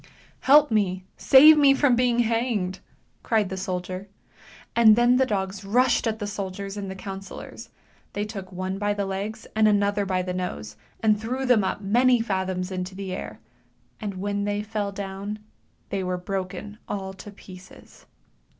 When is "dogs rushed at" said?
5.27-6.17